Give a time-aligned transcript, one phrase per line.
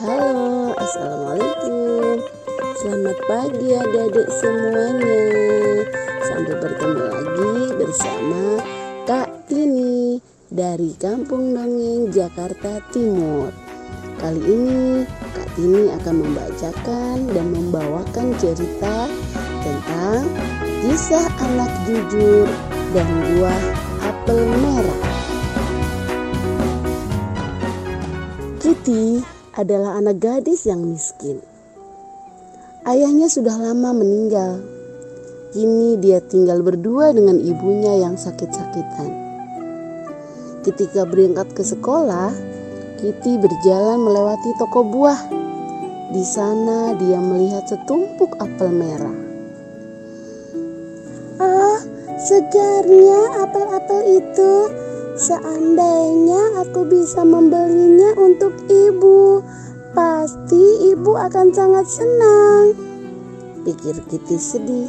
[0.00, 2.24] Halo, Assalamualaikum.
[2.80, 5.24] Selamat pagi adik-adik semuanya.
[6.24, 8.44] Sampai bertemu lagi bersama
[9.04, 10.16] Kak Tini
[10.48, 13.52] Dari Kampung Dongeng Jakarta Timur.
[14.16, 15.04] Kali ini
[15.36, 19.04] Kak Tini akan membacakan dan membawakan cerita
[19.60, 20.24] Tentang
[20.80, 22.48] kisah anak jujur
[22.96, 23.04] dan
[23.36, 23.62] buah
[24.08, 25.02] apel merah.
[28.64, 31.42] Kitty adalah anak gadis yang miskin.
[32.86, 34.62] Ayahnya sudah lama meninggal.
[35.50, 39.10] Kini dia tinggal berdua dengan ibunya yang sakit-sakitan.
[40.62, 42.30] Ketika berangkat ke sekolah,
[43.00, 45.20] Kitty berjalan melewati toko buah.
[46.12, 49.18] Di sana dia melihat setumpuk apel merah.
[51.40, 51.80] Ah,
[52.20, 54.52] segarnya apel-apel itu.
[55.20, 59.44] Seandainya aku bisa membelinya untuk ibu,
[59.92, 62.72] pasti ibu akan sangat senang.
[63.60, 64.88] Pikir Kitty sedih.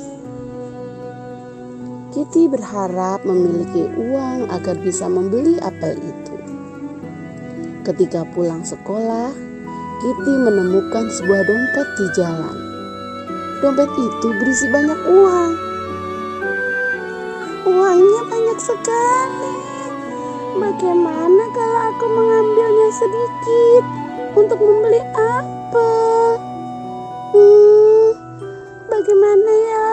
[2.15, 6.35] Kitty berharap memiliki uang agar bisa membeli apel itu.
[7.83, 9.35] Ketika pulang sekolah,
[9.99, 12.55] Kitty menemukan sebuah dompet di jalan.
[13.59, 15.51] Dompet itu berisi banyak uang.
[17.67, 19.10] Uangnya banyak sekali.
[20.51, 23.83] Bagaimana kalau aku mengambilnya sedikit
[24.35, 26.27] untuk membeli apel?
[27.31, 28.07] Hmm,
[28.91, 29.91] bagaimana ya?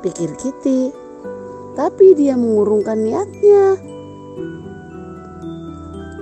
[0.00, 0.88] Pikir Kitty.
[1.76, 3.76] Tapi dia mengurungkan niatnya.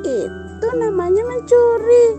[0.02, 2.18] Itu namanya mencuri.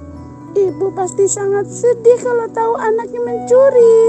[0.55, 3.99] Ibu pasti sangat sedih kalau tahu anaknya mencuri.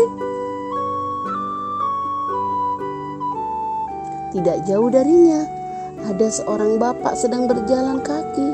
[4.33, 5.58] Tidak jauh darinya,
[6.09, 8.49] ada seorang bapak sedang berjalan kaki.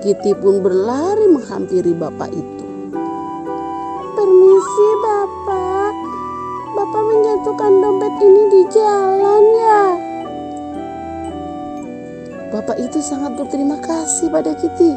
[0.00, 2.66] Kitty pun berlari menghampiri bapak itu.
[4.16, 5.92] Permisi bapak,
[6.72, 9.84] bapak menjatuhkan dompet ini di jalan ya.
[12.48, 14.96] Bapak itu sangat berterima kasih pada Kitty.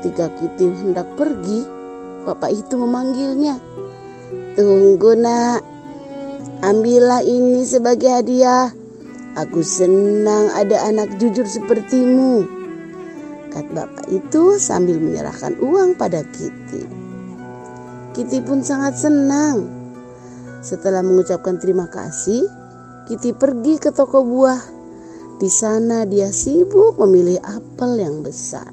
[0.00, 1.60] Ketika Kitty hendak pergi,
[2.24, 3.60] bapak itu memanggilnya.
[4.56, 5.60] Tunggu nak,
[6.64, 8.85] ambillah ini sebagai hadiah.
[9.36, 12.48] Aku senang ada anak jujur sepertimu.
[13.52, 16.88] Kata bapak itu sambil menyerahkan uang pada Kitty.
[18.16, 19.68] Kitty pun sangat senang.
[20.64, 22.48] Setelah mengucapkan terima kasih,
[23.04, 24.72] Kitty pergi ke toko buah.
[25.36, 28.72] Di sana dia sibuk memilih apel yang besar.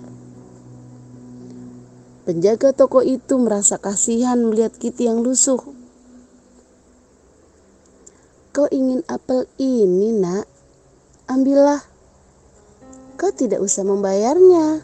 [2.23, 5.59] Penjaga toko itu merasa kasihan melihat Kitty yang lusuh.
[8.55, 10.52] Kau ingin apel ini, Nak?
[11.23, 11.79] Ambillah.
[13.15, 14.83] Kau tidak usah membayarnya,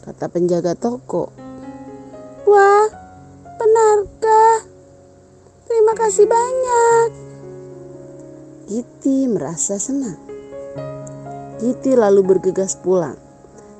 [0.00, 1.28] kata penjaga toko.
[2.48, 2.88] Wah,
[3.60, 4.64] benarkah?
[5.68, 7.08] Terima kasih banyak.
[8.72, 10.16] Kitty merasa senang.
[11.60, 13.20] Kitty lalu bergegas pulang.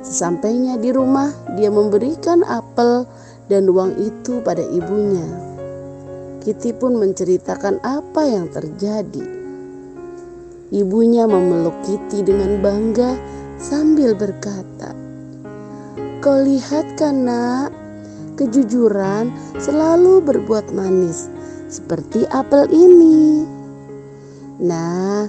[0.04, 3.08] Sesampainya di rumah, dia memberikan apel
[3.48, 5.24] dan uang itu pada ibunya.
[6.44, 9.37] Kitty pun menceritakan apa yang terjadi.
[10.68, 13.16] Ibunya memeluk Kitty dengan bangga
[13.56, 14.92] sambil berkata,
[16.20, 17.72] "Kau lihat kan, Nak,
[18.36, 21.32] kejujuran selalu berbuat manis
[21.72, 23.48] seperti apel ini."
[24.60, 25.24] Nah,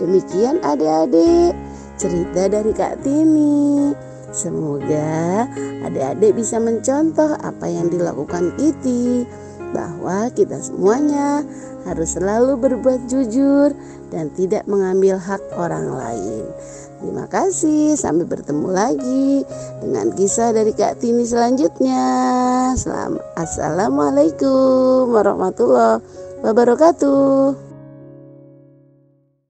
[0.00, 1.52] demikian adik-adik
[2.00, 3.92] cerita dari Kak Tini.
[4.32, 5.44] Semoga
[5.84, 9.28] adik-adik bisa mencontoh apa yang dilakukan Kitty
[9.72, 11.44] bahwa kita semuanya
[11.84, 13.72] harus selalu berbuat jujur
[14.08, 16.44] dan tidak mengambil hak orang lain.
[16.98, 19.46] Terima kasih, sampai bertemu lagi
[19.78, 22.02] dengan kisah dari Kak Tini selanjutnya.
[23.38, 26.02] Assalamualaikum warahmatullahi
[26.42, 27.67] wabarakatuh.